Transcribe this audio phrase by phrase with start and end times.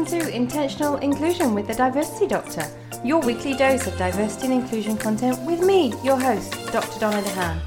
[0.00, 2.66] welcome to Intentional Inclusion with the Diversity Doctor,
[3.04, 6.98] your weekly dose of diversity and inclusion content with me, your host, Dr.
[6.98, 7.60] Donna DeHaan.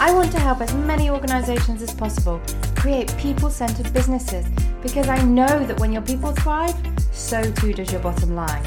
[0.00, 2.40] I want to help as many organizations as possible
[2.76, 4.46] create people centered businesses
[4.80, 6.74] because I know that when your people thrive,
[7.12, 8.64] so too does your bottom line.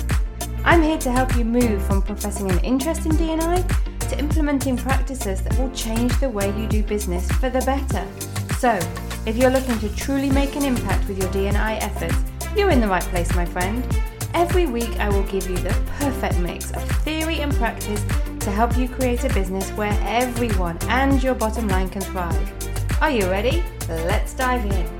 [0.63, 3.61] I'm here to help you move from professing an interest in D&I
[4.01, 8.05] to implementing practices that will change the way you do business for the better.
[8.59, 8.77] So,
[9.25, 12.15] if you're looking to truly make an impact with your D&I efforts,
[12.55, 13.85] you're in the right place, my friend.
[14.33, 18.03] Every week, I will give you the perfect mix of theory and practice
[18.39, 23.01] to help you create a business where everyone and your bottom line can thrive.
[23.01, 23.63] Are you ready?
[23.87, 24.99] Let's dive in.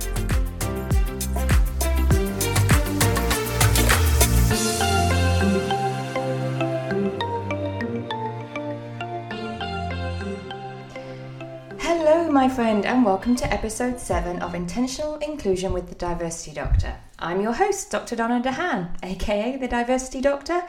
[11.79, 16.95] Hello, my friend, and welcome to episode 7 of Intentional Inclusion with the Diversity Doctor.
[17.21, 18.15] I'm your host, Dr.
[18.15, 20.63] Donna DeHaan, aka the Diversity Doctor,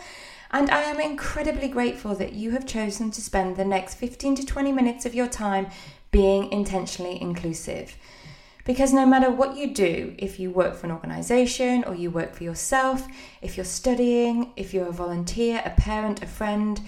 [0.51, 4.45] and I am incredibly grateful that you have chosen to spend the next 15 to
[4.45, 5.69] 20 minutes of your time
[6.11, 7.95] being intentionally inclusive.
[8.65, 12.35] Because no matter what you do, if you work for an organization or you work
[12.35, 13.07] for yourself,
[13.41, 16.81] if you're studying, if you're a volunteer, a parent, a friend,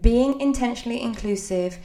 [0.00, 1.78] being intentionally inclusive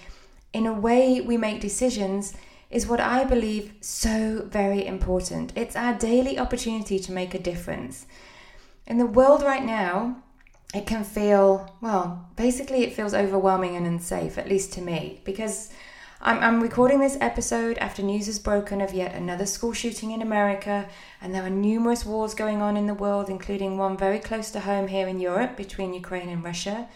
[0.53, 2.33] in a way we make decisions
[2.72, 5.52] is what I believe so very important.
[5.55, 8.05] It's our daily opportunity to make a difference.
[8.88, 10.23] In the world right now,
[10.73, 15.69] it can feel, well, basically, it feels overwhelming and unsafe, at least to me, because
[16.22, 20.22] I'm, I'm, recording this episode after news has broken of yet another school shooting in
[20.22, 20.88] America,
[21.19, 24.61] and there are numerous wars going on in the world, including one very close to
[24.61, 26.88] home here in Europe between Ukraine and Russia.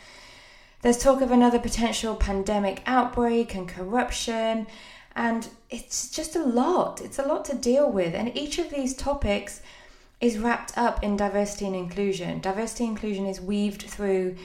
[0.83, 4.67] There's talk of another potential pandemic outbreak and corruption,
[5.15, 7.01] and it's just a lot.
[7.01, 9.61] It's a lot to deal with, and each of these topics
[10.19, 12.39] is wrapped up in diversity and inclusion.
[12.39, 14.35] Diversity and inclusion is weaved through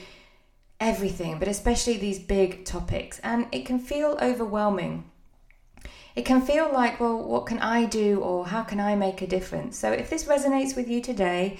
[0.79, 5.05] everything, but especially these big topics, and it can feel overwhelming.
[6.15, 9.27] It can feel like, well, what can I do or how can I make a
[9.27, 9.77] difference?
[9.77, 11.57] So, if this resonates with you today,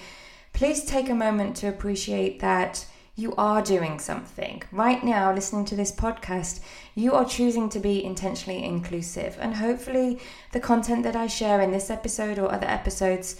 [0.52, 2.84] please take a moment to appreciate that
[3.14, 4.62] you are doing something.
[4.72, 6.60] Right now, listening to this podcast,
[6.94, 9.36] you are choosing to be intentionally inclusive.
[9.38, 10.18] And hopefully,
[10.52, 13.38] the content that I share in this episode or other episodes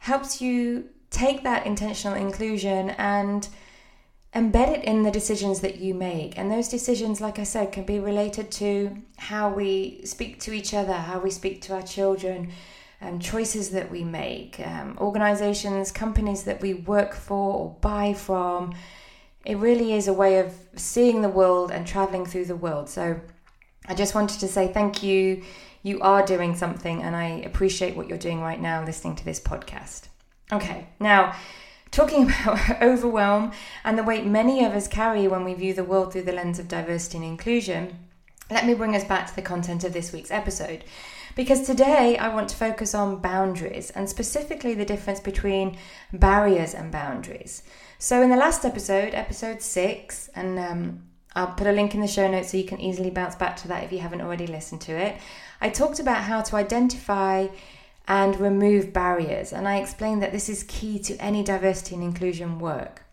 [0.00, 3.48] helps you take that intentional inclusion and
[4.34, 6.36] embed it in the decisions that you make.
[6.36, 10.74] And those decisions, like I said, can be related to how we speak to each
[10.74, 12.50] other, how we speak to our children.
[13.04, 18.74] Um, choices that we make, um, organizations, companies that we work for or buy from,
[19.44, 22.88] it really is a way of seeing the world and traveling through the world.
[22.88, 23.20] So
[23.86, 25.42] I just wanted to say thank you.
[25.82, 29.40] You are doing something, and I appreciate what you're doing right now listening to this
[29.40, 30.08] podcast.
[30.52, 31.34] Okay, now
[31.90, 33.52] talking about overwhelm
[33.84, 36.58] and the weight many of us carry when we view the world through the lens
[36.58, 37.98] of diversity and inclusion,
[38.50, 40.84] let me bring us back to the content of this week's episode.
[41.34, 45.78] Because today I want to focus on boundaries and specifically the difference between
[46.12, 47.62] barriers and boundaries.
[48.04, 51.04] So, in the last episode, episode six, and um,
[51.36, 53.68] I'll put a link in the show notes so you can easily bounce back to
[53.68, 55.18] that if you haven't already listened to it,
[55.60, 57.46] I talked about how to identify
[58.08, 62.58] and remove barriers, and I explained that this is key to any diversity and inclusion
[62.58, 63.04] work.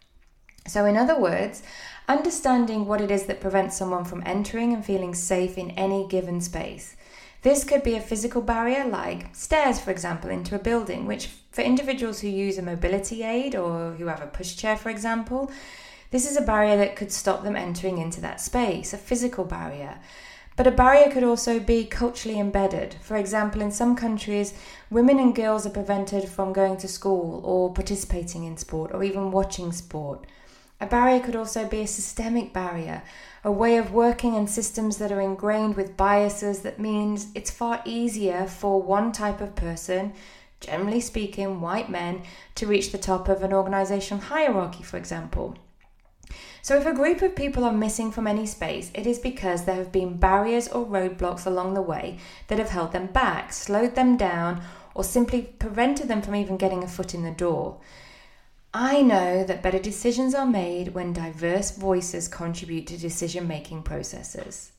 [0.66, 1.61] So, in other words,
[2.07, 6.41] understanding what it is that prevents someone from entering and feeling safe in any given
[6.41, 6.95] space.
[7.41, 11.61] This could be a physical barrier, like stairs, for example, into a building, which for
[11.61, 15.50] individuals who use a mobility aid or who have a pushchair, for example,
[16.11, 20.00] this is a barrier that could stop them entering into that space, a physical barrier.
[20.57, 22.95] But a barrier could also be culturally embedded.
[23.01, 24.53] For example, in some countries,
[24.89, 29.31] women and girls are prevented from going to school or participating in sport or even
[29.31, 30.25] watching sport.
[30.81, 33.04] A barrier could also be a systemic barrier,
[33.44, 37.81] a way of working and systems that are ingrained with biases that means it's far
[37.83, 40.13] easier for one type of person,
[40.62, 42.21] generally speaking, white men,
[42.56, 45.57] to reach the top of an organizational hierarchy, for example.
[46.62, 49.75] So, if a group of people are missing from any space, it is because there
[49.75, 54.15] have been barriers or roadblocks along the way that have held them back, slowed them
[54.15, 54.62] down,
[54.94, 57.80] or simply prevented them from even getting a foot in the door.
[58.74, 64.71] I know that better decisions are made when diverse voices contribute to decision making processes.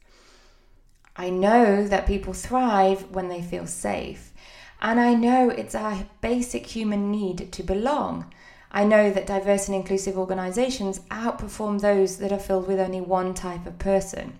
[1.16, 4.32] I know that people thrive when they feel safe.
[4.80, 8.32] And I know it's our basic human need to belong.
[8.70, 13.34] I know that diverse and inclusive organizations outperform those that are filled with only one
[13.34, 14.38] type of person.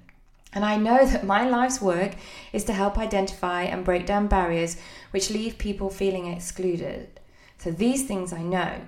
[0.53, 2.13] And I know that my life's work
[2.53, 4.77] is to help identify and break down barriers
[5.11, 7.19] which leave people feeling excluded.
[7.59, 8.81] So these things I know.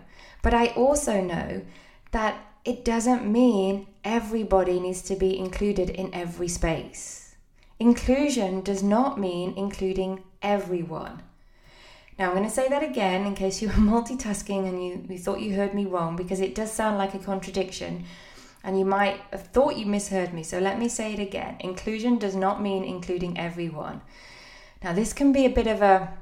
[0.42, 1.62] But I also know
[2.10, 7.34] that it doesn't mean everybody needs to be included in every space.
[7.78, 11.22] Inclusion does not mean including everyone.
[12.18, 15.18] Now, I'm going to say that again in case you were multitasking and you, you
[15.18, 18.04] thought you heard me wrong, because it does sound like a contradiction
[18.64, 20.42] and you might have thought you misheard me.
[20.42, 21.56] So let me say it again.
[21.60, 24.02] Inclusion does not mean including everyone.
[24.84, 26.16] Now, this can be a bit of a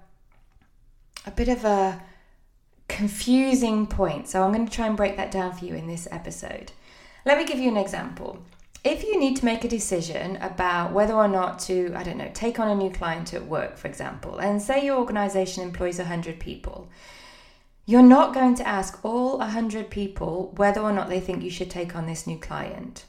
[1.26, 2.02] a bit of a
[2.90, 4.28] confusing point.
[4.28, 6.72] So I'm going to try and break that down for you in this episode.
[7.24, 8.42] Let me give you an example.
[8.82, 12.30] If you need to make a decision about whether or not to, I don't know,
[12.32, 16.40] take on a new client at work, for example, and say your organization employs 100
[16.40, 16.88] people,
[17.86, 21.70] you're not going to ask all 100 people whether or not they think you should
[21.70, 23.04] take on this new client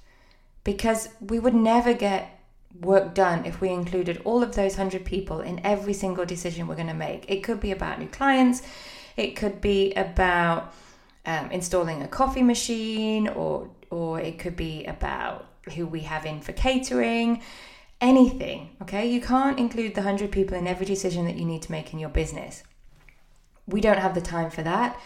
[0.63, 2.39] because we would never get
[2.79, 6.75] work done if we included all of those 100 people in every single decision we're
[6.75, 7.29] going to make.
[7.29, 8.61] It could be about new clients,
[9.21, 10.73] it could be about
[11.25, 16.41] um, installing a coffee machine, or, or it could be about who we have in
[16.41, 17.41] for catering,
[17.99, 19.07] anything, okay?
[19.07, 21.99] You can't include the 100 people in every decision that you need to make in
[21.99, 22.63] your business.
[23.67, 24.99] We don't have the time for that.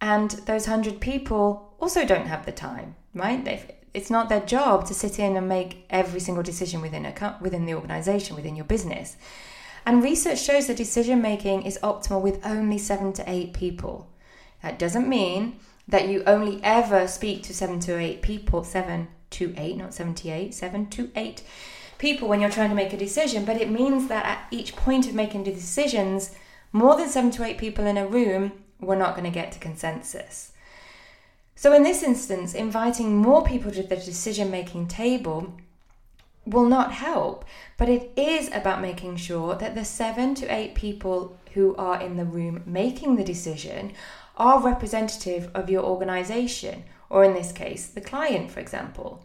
[0.00, 3.44] And those 100 people also don't have the time, right?
[3.44, 7.38] They've, it's not their job to sit in and make every single decision within a
[7.40, 9.16] within the organization, within your business.
[9.84, 14.08] And research shows that decision making is optimal with only 7 to 8 people.
[14.62, 15.58] That doesn't mean
[15.88, 20.54] that you only ever speak to 7 to 8 people, 7 to 8, not 78,
[20.54, 21.42] 7 to 8
[21.98, 25.06] people when you're trying to make a decision, but it means that at each point
[25.06, 26.34] of making the decisions,
[26.72, 29.58] more than 7 to 8 people in a room, we're not going to get to
[29.58, 30.52] consensus.
[31.54, 35.54] So, in this instance, inviting more people to the decision making table
[36.44, 37.44] will not help,
[37.76, 42.16] but it is about making sure that the seven to eight people who are in
[42.16, 43.92] the room making the decision
[44.36, 49.24] are representative of your organization, or in this case, the client, for example.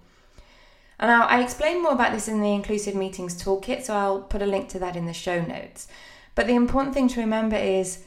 [1.00, 4.42] And now I explain more about this in the Inclusive Meetings Toolkit, so I'll put
[4.42, 5.88] a link to that in the show notes.
[6.36, 8.04] But the important thing to remember is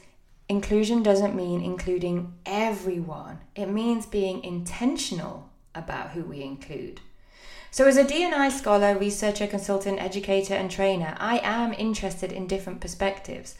[0.47, 7.01] inclusion doesn't mean including everyone, it means being intentional about who we include.
[7.73, 12.81] So, as a D&I scholar, researcher, consultant, educator, and trainer, I am interested in different
[12.81, 13.55] perspectives.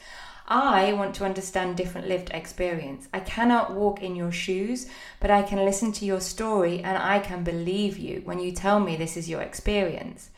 [0.49, 3.07] I want to understand different lived experience.
[3.13, 4.87] I cannot walk in your shoes,
[5.21, 8.81] but I can listen to your story and I can believe you when you tell
[8.81, 10.29] me this is your experience.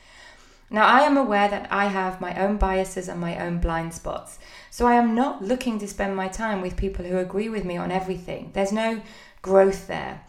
[0.69, 4.37] Now, I am aware that I have my own biases and my own blind spots,
[4.69, 7.77] so I am not looking to spend my time with people who agree with me
[7.77, 8.51] on everything.
[8.53, 9.01] There's no
[9.41, 10.25] growth there.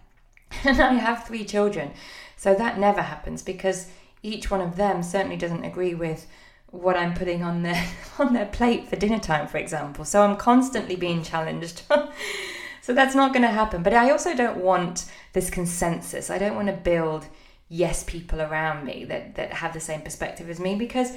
[0.65, 1.91] And I have three children,
[2.37, 3.89] so that never happens because
[4.23, 6.27] each one of them certainly doesn't agree with
[6.75, 7.87] what I'm putting on their
[8.19, 10.05] on their plate for dinner time, for example.
[10.05, 11.83] So I'm constantly being challenged.
[12.83, 13.83] so that's not going to happen.
[13.83, 16.31] But I also don't want this consensus.
[16.31, 17.27] I don't want to build
[17.69, 21.13] yes people around me that that have the same perspective as me because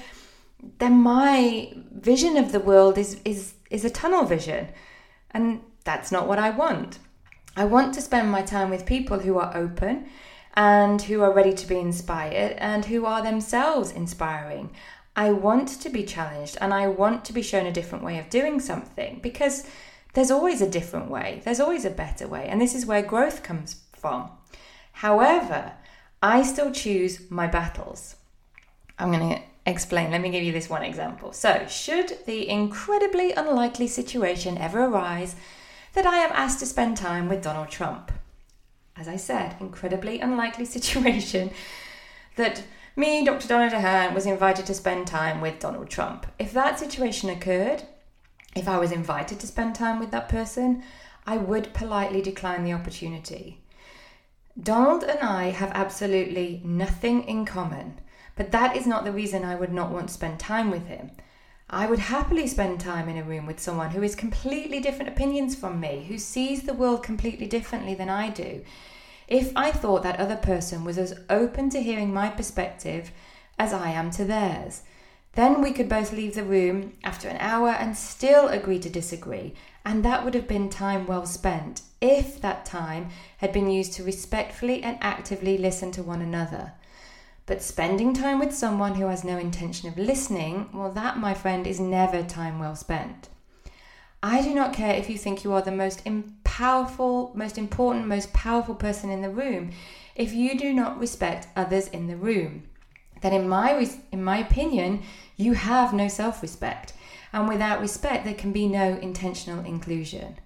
[0.80, 4.68] then my vision of the world is is is a tunnel vision,
[5.32, 7.00] and that's not what I want.
[7.56, 10.08] I want to spend my time with people who are open
[10.58, 14.72] and who are ready to be inspired and who are themselves inspiring.
[15.16, 18.32] I want to be challenged and I want to be shown a different way of
[18.32, 19.68] doing something because
[20.16, 23.44] there's always a different way, there's always a better way, and this is where growth
[23.44, 24.32] comes from.
[24.94, 25.74] However,
[26.24, 28.16] I still choose my battles.
[28.98, 30.10] I'm going to explain.
[30.10, 31.34] Let me give you this one example.
[31.34, 35.36] So, should the incredibly unlikely situation ever arise
[35.94, 38.12] that I am asked to spend time with Donald Trump,
[39.00, 41.52] as I said, incredibly unlikely situation
[42.36, 42.64] that
[42.96, 43.48] me, Dr.
[43.48, 46.26] Donna DeHaan, was invited to spend time with Donald Trump.
[46.40, 47.84] If that situation occurred,
[48.56, 50.84] if I was invited to spend time with that person,
[51.26, 53.62] I would politely decline the opportunity.
[54.60, 58.00] Donald and I have absolutely nothing in common,
[58.36, 61.12] but that is not the reason I would not want to spend time with him.
[61.70, 65.54] I would happily spend time in a room with someone who has completely different opinions
[65.54, 68.64] from me, who sees the world completely differently than I do,
[69.28, 73.12] if I thought that other person was as open to hearing my perspective
[73.60, 74.84] as I am to theirs.
[75.34, 79.54] Then we could both leave the room after an hour and still agree to disagree,
[79.84, 83.10] and that would have been time well spent if that time
[83.40, 86.72] had been used to respectfully and actively listen to one another.
[87.48, 91.66] But spending time with someone who has no intention of listening, well, that, my friend,
[91.66, 93.30] is never time well spent.
[94.22, 96.04] I do not care if you think you are the most
[96.44, 99.72] powerful, most important, most powerful person in the room.
[100.14, 102.64] If you do not respect others in the room,
[103.22, 105.04] then in my in my opinion,
[105.38, 106.94] you have no self-respect.
[107.32, 110.40] And without respect, there can be no intentional inclusion.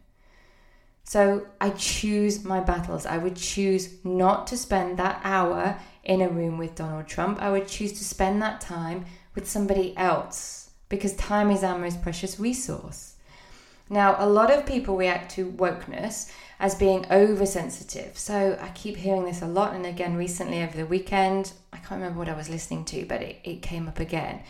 [1.03, 3.05] So I choose my battles.
[3.05, 7.41] I would choose not to spend that hour in a room with Donald Trump.
[7.41, 9.05] I would choose to spend that time
[9.35, 13.15] with somebody else because time is our most precious resource.
[13.89, 18.17] Now, a lot of people react to wokeness as being oversensitive.
[18.17, 19.73] So I keep hearing this a lot.
[19.73, 23.21] And again, recently over the weekend, I can't remember what I was listening to, but
[23.21, 24.43] it, it came up again.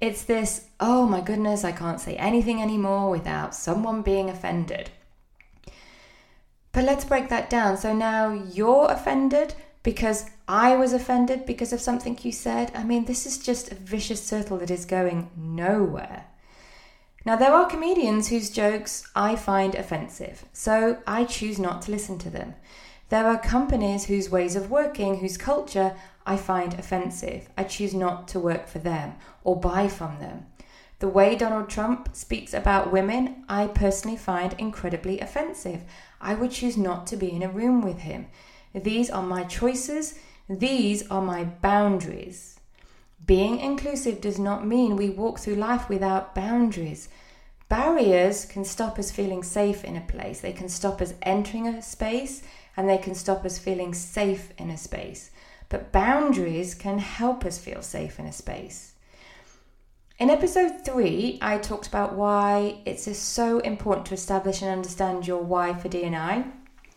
[0.00, 4.90] It's this, oh my goodness, I can't say anything anymore without someone being offended.
[6.72, 7.78] But let's break that down.
[7.78, 12.72] So now you're offended because I was offended because of something you said.
[12.74, 16.24] I mean, this is just a vicious circle that is going nowhere.
[17.24, 22.18] Now, there are comedians whose jokes I find offensive, so I choose not to listen
[22.18, 22.54] to them.
[23.10, 25.94] There are companies whose ways of working, whose culture
[26.26, 27.48] I find offensive.
[27.56, 30.46] I choose not to work for them or buy from them.
[30.98, 35.82] The way Donald Trump speaks about women, I personally find incredibly offensive.
[36.20, 38.28] I would choose not to be in a room with him.
[38.74, 42.58] These are my choices, these are my boundaries.
[43.24, 47.08] Being inclusive does not mean we walk through life without boundaries.
[47.68, 50.40] Barriers can stop us feeling safe in a place.
[50.40, 52.42] They can stop us entering a space
[52.76, 55.30] and they can stop us feeling safe in a space.
[55.68, 58.92] But boundaries can help us feel safe in a space.
[60.18, 65.42] In episode three, I talked about why it's so important to establish and understand your
[65.42, 66.52] why for DNI.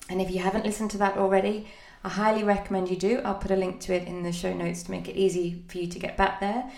[0.10, 1.68] And if you haven't listened to that already,
[2.04, 3.22] I highly recommend you do.
[3.26, 5.78] I'll put a link to it in the show notes to make it easy for
[5.78, 6.72] you to get back there.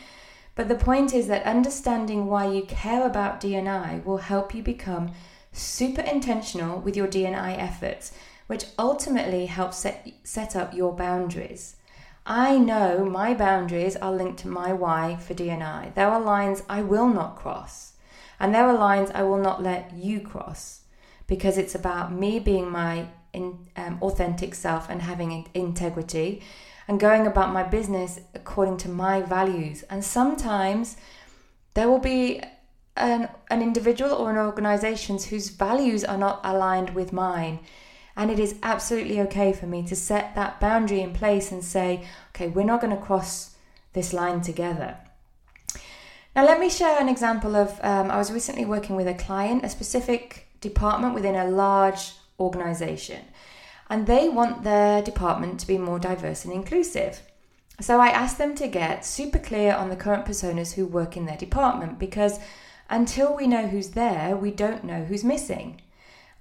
[0.55, 5.11] But the point is that understanding why you care about DNI will help you become
[5.53, 8.11] super intentional with your DNI efforts,
[8.47, 11.75] which ultimately helps set, set up your boundaries.
[12.25, 15.93] I know my boundaries are linked to my why for DNI.
[15.95, 17.93] There are lines I will not cross,
[18.39, 20.81] and there are lines I will not let you cross
[21.25, 26.41] because it's about me being my in, um, authentic self and having integrity
[26.87, 29.83] and going about my business according to my values.
[29.89, 30.97] And sometimes
[31.75, 32.41] there will be
[32.97, 37.59] an, an individual or an organization whose values are not aligned with mine.
[38.15, 42.05] And it is absolutely okay for me to set that boundary in place and say,
[42.31, 43.55] okay, we're not going to cross
[43.93, 44.97] this line together.
[46.35, 49.63] Now, let me share an example of um, I was recently working with a client,
[49.63, 53.25] a specific department within a large organization,
[53.89, 57.21] and they want their department to be more diverse and inclusive.
[57.81, 61.25] So I asked them to get super clear on the current personas who work in
[61.25, 62.39] their department because
[62.89, 65.81] until we know who's there, we don't know who's missing.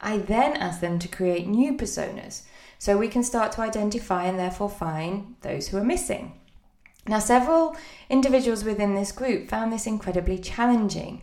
[0.01, 2.43] I then asked them to create new personas
[2.79, 6.33] so we can start to identify and therefore find those who are missing.
[7.07, 7.77] Now, several
[8.11, 11.23] individuals within this group found this incredibly challenging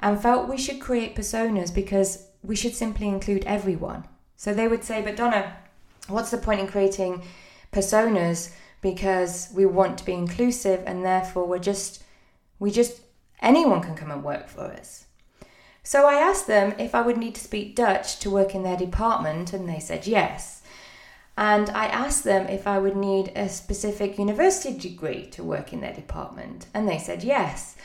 [0.00, 4.04] and felt we should create personas because we should simply include everyone.
[4.36, 5.56] So they would say, But Donna,
[6.08, 7.22] what's the point in creating
[7.72, 12.02] personas because we want to be inclusive and therefore we're just,
[12.58, 13.00] we just,
[13.40, 15.06] anyone can come and work for us.
[15.82, 18.76] So I asked them if I would need to speak Dutch to work in their
[18.76, 20.62] department, and they said yes.
[21.36, 25.82] And I asked them if I would need a specific university degree to work in
[25.82, 27.76] their department, and they said yes.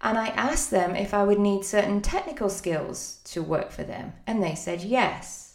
[0.00, 4.14] And I asked them if I would need certain technical skills to work for them,
[4.26, 5.51] and they said yes.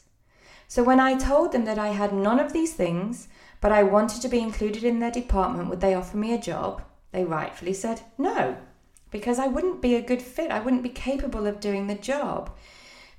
[0.68, 3.28] So when I told them that I had none of these things,
[3.62, 6.82] but I wanted to be included in their department, would they offer me a job?
[7.12, 8.58] They rightfully said no,
[9.10, 10.52] because I wouldn't be a good fit.
[10.52, 12.52] I wouldn't be capable of doing the job.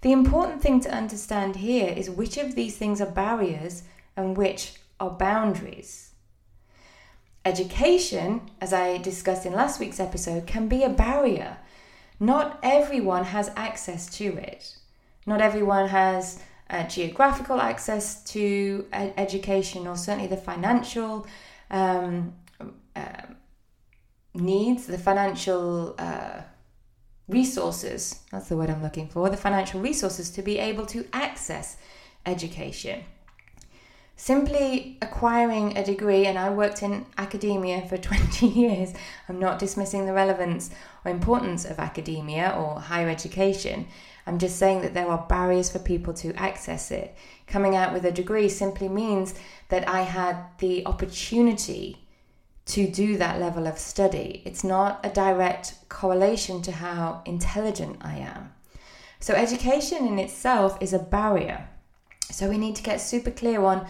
[0.03, 3.83] The important thing to understand here is which of these things are barriers
[4.17, 6.11] and which are boundaries.
[7.45, 11.57] Education, as I discussed in last week's episode, can be a barrier.
[12.21, 14.77] Not everyone has access to it.
[15.27, 21.27] Not everyone has uh, geographical access to ed- education or certainly the financial
[21.71, 22.35] um,
[22.95, 23.23] uh,
[24.35, 26.43] needs, the financial uh,
[27.29, 31.77] resources that's the word I'm looking for the financial resources to be able to access
[32.25, 33.05] education.
[34.21, 38.93] Simply acquiring a degree, and I worked in academia for 20 years,
[39.29, 40.71] I'm not dismissing the relevance
[41.05, 43.87] or importance of academia or higher education,
[44.27, 47.17] I'm just saying that there are barriers for people to access it.
[47.47, 49.37] Coming out with a degree simply means
[49.69, 52.05] that I had the opportunity
[52.67, 54.43] to do that level of study.
[54.45, 58.53] It's not a direct correlation to how intelligent I am.
[59.21, 61.69] So, education in itself is a barrier.
[62.31, 63.87] So, we need to get super clear on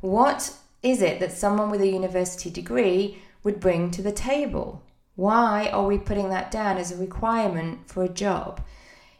[0.00, 4.82] what is it that someone with a university degree would bring to the table?
[5.16, 8.60] Why are we putting that down as a requirement for a job?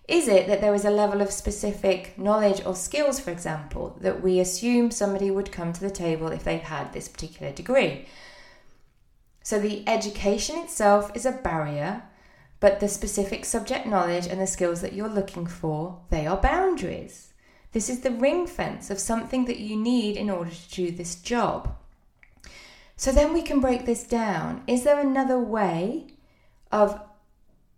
[0.06, 4.22] Is it that there is a level of specific knowledge or skills, for example, that
[4.22, 8.06] we assume somebody would come to the table if they've had this particular degree?
[9.42, 12.04] So the education itself is a barrier,
[12.60, 17.27] but the specific subject knowledge and the skills that you're looking for, they are boundaries.
[17.72, 21.16] This is the ring fence of something that you need in order to do this
[21.16, 21.76] job.
[22.96, 24.62] So then we can break this down.
[24.66, 26.06] Is there another way
[26.72, 27.00] of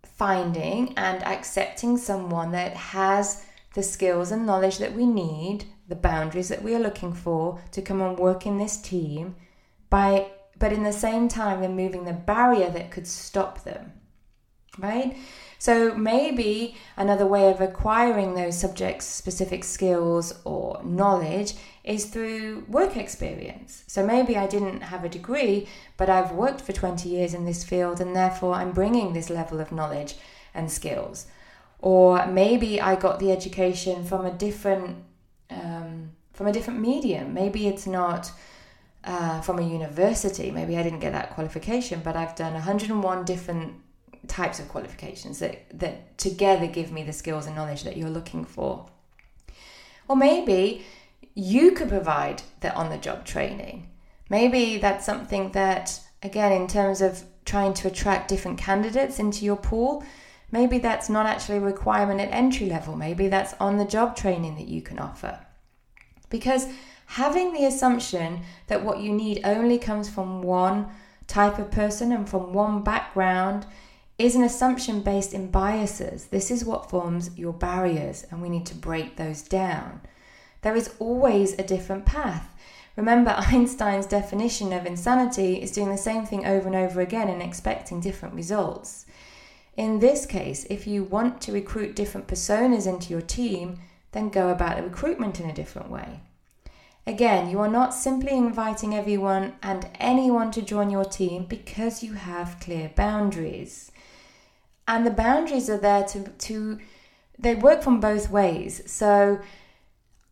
[0.03, 6.49] finding and accepting someone that has the skills and knowledge that we need, the boundaries
[6.49, 9.35] that we are looking for to come and work in this team
[9.89, 13.91] by but in the same time removing the barrier that could stop them.
[14.77, 15.17] Right?
[15.61, 22.97] So maybe another way of acquiring those subject specific skills or knowledge is through work
[22.97, 23.83] experience.
[23.85, 27.63] So maybe I didn't have a degree, but I've worked for 20 years in this
[27.63, 30.15] field and therefore I'm bringing this level of knowledge
[30.55, 31.27] and skills.
[31.79, 35.03] Or maybe I got the education from a different
[35.51, 37.35] um, from a different medium.
[37.35, 38.31] Maybe it's not
[39.03, 40.49] uh, from a university.
[40.49, 43.73] Maybe I didn't get that qualification, but I've done 101 different
[44.31, 48.45] types of qualifications that, that together give me the skills and knowledge that you're looking
[48.45, 48.87] for.
[50.07, 50.85] Or maybe
[51.35, 53.89] you could provide the on the job training.
[54.29, 59.57] Maybe that's something that, again, in terms of trying to attract different candidates into your
[59.57, 60.03] pool,
[60.49, 62.95] maybe that's not actually a requirement at entry level.
[62.95, 65.39] Maybe that's on the job training that you can offer.
[66.29, 66.67] Because
[67.05, 70.87] having the assumption that what you need only comes from one
[71.27, 73.65] type of person and from one background
[74.21, 76.25] is an assumption based in biases.
[76.25, 80.01] This is what forms your barriers, and we need to break those down.
[80.61, 82.53] There is always a different path.
[82.95, 87.41] Remember, Einstein's definition of insanity is doing the same thing over and over again and
[87.41, 89.07] expecting different results.
[89.75, 93.79] In this case, if you want to recruit different personas into your team,
[94.11, 96.19] then go about the recruitment in a different way.
[97.07, 102.13] Again, you are not simply inviting everyone and anyone to join your team because you
[102.13, 103.91] have clear boundaries
[104.91, 106.77] and the boundaries are there to to
[107.39, 108.83] they work from both ways.
[108.85, 109.39] So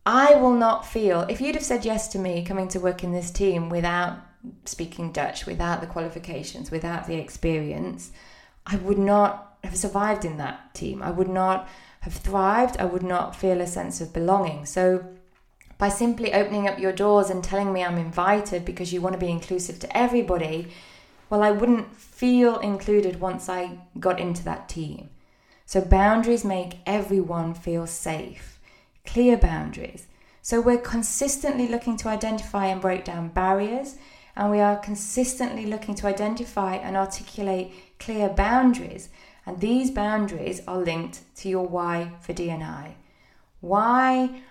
[0.06, 3.12] I will not feel if you'd have said yes to me coming to work in
[3.12, 4.18] this team without
[4.66, 8.12] speaking Dutch, without the qualifications, without the experience,
[8.66, 11.02] I would not have survived in that team.
[11.02, 11.68] I would not
[12.00, 12.76] have thrived.
[12.78, 14.66] I would not feel a sense of belonging.
[14.66, 15.04] So
[15.78, 19.26] by simply opening up your doors and telling me I'm invited because you want to
[19.26, 20.68] be inclusive to everybody,
[21.30, 25.10] well, I wouldn't feel included once I got into that team.
[25.64, 28.58] So, boundaries make everyone feel safe,
[29.06, 30.08] clear boundaries.
[30.42, 33.96] So, we're consistently looking to identify and break down barriers,
[34.34, 39.08] and we are consistently looking to identify and articulate clear boundaries.
[39.46, 42.94] And these boundaries are linked to your why for DNI.
[43.60, 44.42] Why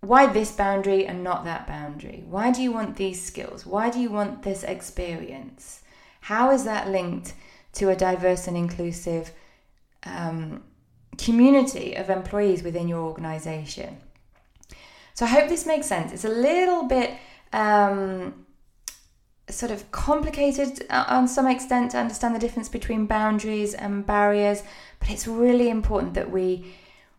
[0.00, 2.24] why this boundary and not that boundary?
[2.28, 3.64] Why do you want these skills?
[3.64, 5.80] Why do you want this experience?
[6.24, 7.34] How is that linked
[7.74, 9.30] to a diverse and inclusive
[10.04, 10.62] um,
[11.18, 13.98] community of employees within your organization?
[15.12, 16.14] So I hope this makes sense.
[16.14, 17.10] It's a little bit
[17.52, 18.46] um,
[19.50, 24.62] sort of complicated uh, on some extent to understand the difference between boundaries and barriers,
[25.00, 26.72] but it's really important that we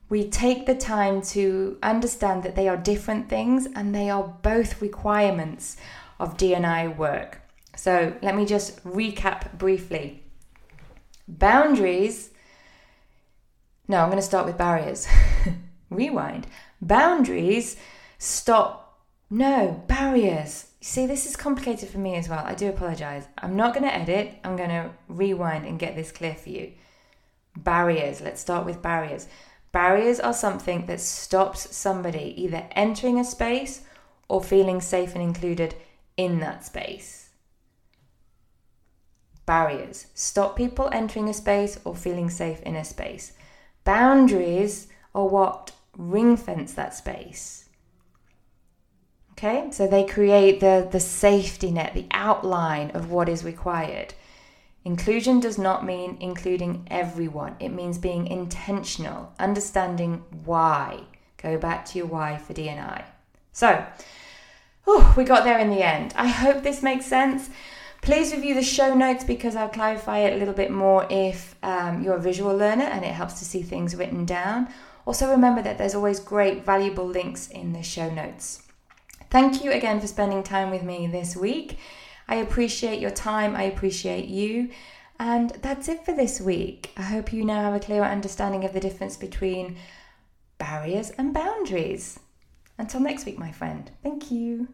[0.10, 4.82] we take the time to understand that they are different things and they are both
[4.82, 5.78] requirements
[6.20, 7.44] of DNI work.
[7.76, 10.24] So let me just recap briefly.
[11.28, 12.32] Boundaries.
[13.88, 15.08] No, I'm going to start with barriers.
[15.90, 16.48] Rewind.
[16.82, 17.78] Boundaries
[18.18, 19.04] stop.
[19.30, 20.68] No, barriers.
[20.82, 22.44] See, this is complicated for me as well.
[22.46, 23.28] I do apologize.
[23.38, 24.36] I'm not going to edit.
[24.44, 26.74] I'm going to rewind and get this clear for you.
[27.58, 28.22] Barriers.
[28.22, 29.28] Let's start with barriers.
[29.72, 33.82] Barriers are something that stops somebody either entering a space
[34.28, 35.76] or feeling safe and included
[36.18, 37.25] in that space
[39.45, 43.34] barriers stop people entering a space or feeling safe in a space.
[43.84, 47.69] Boundaries are what ring fence that space.
[49.31, 54.13] Okay, so they create the, the safety net, the outline of what is required.
[54.86, 61.01] Inclusion does not mean including everyone, it means being intentional, understanding why.
[61.38, 63.03] Go back to your why for DNI.
[63.51, 63.86] So,
[64.88, 66.13] oh, we got there in the end.
[66.15, 67.49] I hope this makes sense.
[68.06, 72.04] Please review the show notes because I'll clarify it a little bit more if um,
[72.04, 74.70] you're a visual learner and it helps to see things written down.
[75.08, 78.62] Also, remember that there's always great, valuable links in the show notes.
[79.32, 81.80] Thank you again for spending time with me this week.
[82.28, 84.70] I appreciate your time, I appreciate you.
[85.20, 86.91] And that's it for this week.
[86.96, 89.78] I hope you now have a clearer understanding of the difference between
[90.60, 92.20] barriers and boundaries.
[92.78, 93.89] Until next week, my friend.
[94.04, 94.68] Thank you.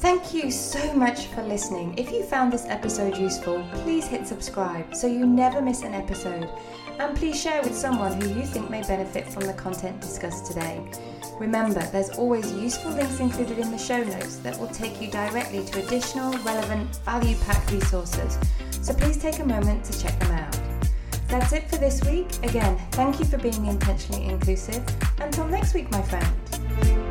[0.00, 1.92] Thank you so much for listening.
[1.98, 6.48] If you found this episode useful, please hit subscribe so you never miss an episode.
[6.98, 10.80] And please share with someone who you think may benefit from the content discussed today.
[11.38, 15.66] Remember, there's always useful links included in the show notes that will take you directly
[15.66, 18.38] to additional, relevant, value packed resources.
[18.80, 20.58] So please take a moment to check them out.
[21.28, 22.26] That's it for this week.
[22.42, 24.82] Again, thank you for being intentionally inclusive.
[25.18, 27.09] Until next week, my friend.